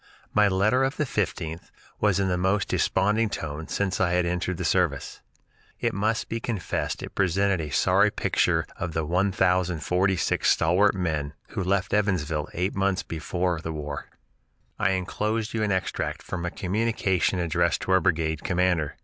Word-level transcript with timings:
My 0.33 0.47
letter 0.47 0.83
of 0.83 0.97
the 0.97 1.03
15th 1.03 1.69
was 1.99 2.19
in 2.19 2.27
the 2.27 2.35
most 2.35 2.69
desponding 2.69 3.29
tone 3.29 3.67
since 3.67 4.01
I 4.01 4.13
had 4.13 4.25
entered 4.25 4.57
the 4.57 4.65
service. 4.65 5.21
It 5.79 5.93
must 5.93 6.27
be 6.27 6.39
confessed 6.39 7.03
it 7.03 7.13
presented 7.13 7.61
a 7.61 7.69
sorry 7.69 8.09
picture 8.09 8.65
of 8.77 8.93
the 8.93 9.05
1046 9.05 10.49
stalwart 10.49 10.95
men 10.95 11.35
who 11.49 11.63
left 11.63 11.93
Evansville 11.93 12.49
eight 12.55 12.73
months 12.75 13.03
before 13.03 13.59
for 13.59 13.61
the 13.61 13.71
war: 13.71 14.09
"I 14.79 14.93
enclose 14.93 15.53
you 15.53 15.61
an 15.61 15.71
extract 15.71 16.23
from 16.23 16.47
a 16.47 16.49
communication 16.49 17.37
addressed 17.37 17.81
to 17.83 17.91
our 17.91 18.01
brigade 18.01 18.43
commander. 18.43 18.97